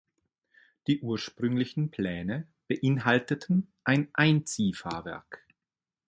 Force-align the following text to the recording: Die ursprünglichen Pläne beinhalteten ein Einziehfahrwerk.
Die 0.87 0.99
ursprünglichen 1.01 1.91
Pläne 1.91 2.47
beinhalteten 2.67 3.71
ein 3.83 4.07
Einziehfahrwerk. 4.13 5.45